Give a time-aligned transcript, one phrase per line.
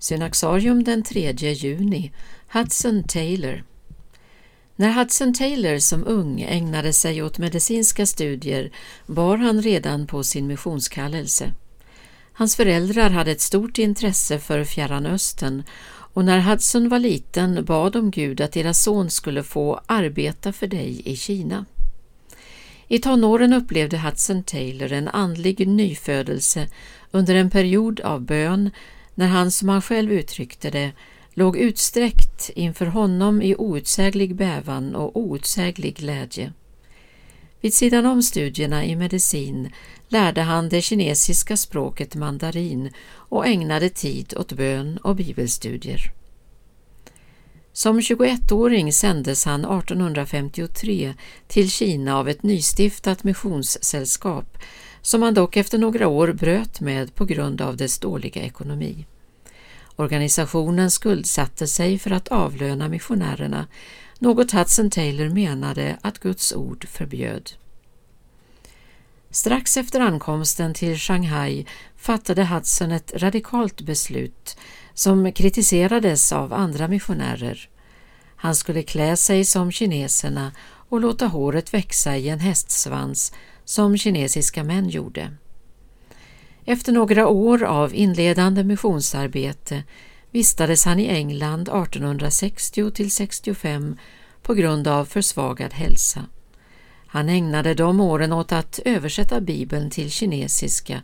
[0.00, 2.12] Synaxarium den 3 juni
[2.52, 3.64] Hudson Taylor
[4.76, 8.70] När Hudson Taylor som ung ägnade sig åt medicinska studier
[9.06, 11.52] bar han redan på sin missionskallelse.
[12.32, 15.62] Hans föräldrar hade ett stort intresse för Fjärran Östern
[16.12, 20.66] och när Hudson var liten bad de Gud att deras son skulle få arbeta för
[20.66, 21.64] dig i Kina.
[22.88, 26.68] I tonåren upplevde Hudson Taylor en andlig nyfödelse
[27.10, 28.70] under en period av bön
[29.14, 30.92] när han, som han själv uttryckte det,
[31.34, 36.52] låg utsträckt inför honom i outsäglig bävan och outsäglig glädje.
[37.60, 39.72] Vid sidan om studierna i medicin
[40.08, 46.12] lärde han det kinesiska språket mandarin och ägnade tid åt bön och bibelstudier.
[47.72, 51.14] Som 21-åring sändes han 1853
[51.46, 54.58] till Kina av ett nystiftat missionssällskap
[55.02, 59.06] som han dock efter några år bröt med på grund av dess dåliga ekonomi.
[59.96, 63.66] Organisationen skuldsatte sig för att avlöna missionärerna,
[64.18, 67.50] något Hudson Taylor menade att Guds ord förbjöd.
[69.30, 74.56] Strax efter ankomsten till Shanghai fattade Hudson ett radikalt beslut
[74.94, 77.68] som kritiserades av andra missionärer.
[78.36, 83.32] Han skulle klä sig som kineserna och låta håret växa i en hästsvans
[83.70, 85.30] som kinesiska män gjorde.
[86.64, 89.82] Efter några år av inledande missionsarbete
[90.30, 93.96] vistades han i England 1860 till 65
[94.42, 96.24] på grund av försvagad hälsa.
[97.06, 101.02] Han ägnade de åren åt att översätta Bibeln till kinesiska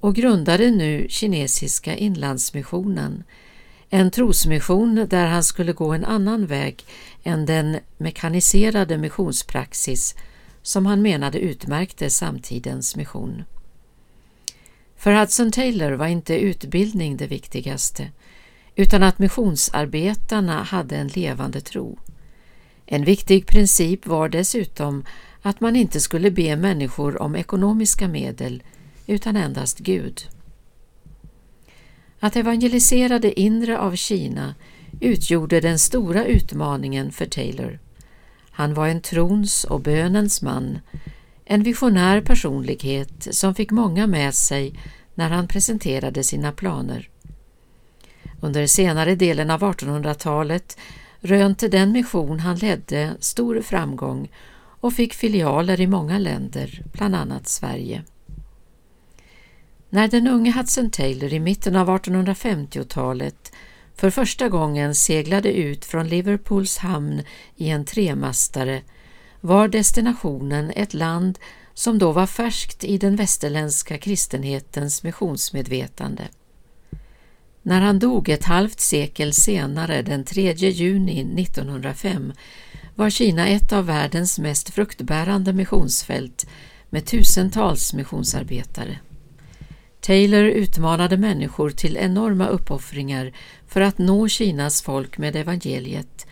[0.00, 3.24] och grundade nu Kinesiska inlandsmissionen,
[3.90, 6.84] en trosmission där han skulle gå en annan väg
[7.22, 10.14] än den mekaniserade missionspraxis
[10.62, 13.44] som han menade utmärkte samtidens mission.
[14.96, 18.08] För Hudson Taylor var inte utbildning det viktigaste,
[18.76, 21.98] utan att missionsarbetarna hade en levande tro.
[22.86, 25.04] En viktig princip var dessutom
[25.42, 28.62] att man inte skulle be människor om ekonomiska medel
[29.06, 30.28] utan endast Gud.
[32.20, 34.54] Att evangelisera det inre av Kina
[35.00, 37.78] utgjorde den stora utmaningen för Taylor.
[38.58, 40.78] Han var en trons och bönens man,
[41.44, 44.74] en visionär personlighet som fick många med sig
[45.14, 47.08] när han presenterade sina planer.
[48.40, 50.78] Under senare delen av 1800-talet
[51.20, 54.28] rönte den mission han ledde stor framgång
[54.80, 58.02] och fick filialer i många länder, bland annat Sverige.
[59.90, 63.52] När den unge Hudson Taylor i mitten av 1850-talet
[63.98, 67.22] för första gången seglade ut från Liverpools hamn
[67.56, 68.82] i en tremastare
[69.40, 71.38] var destinationen ett land
[71.74, 76.28] som då var färskt i den västerländska kristenhetens missionsmedvetande.
[77.62, 82.32] När han dog ett halvt sekel senare, den 3 juni 1905,
[82.94, 86.46] var Kina ett av världens mest fruktbärande missionsfält
[86.90, 88.98] med tusentals missionsarbetare.
[90.00, 93.32] Taylor utmanade människor till enorma uppoffringar
[93.66, 96.26] för att nå Kinas folk med evangeliet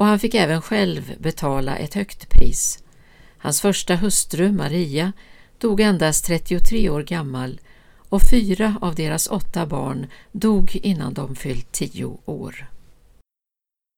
[0.00, 2.82] och han fick även själv betala ett högt pris.
[3.38, 5.12] Hans första hustru, Maria,
[5.58, 7.60] dog endast 33 år gammal
[8.08, 12.66] och fyra av deras åtta barn dog innan de fyllt tio år.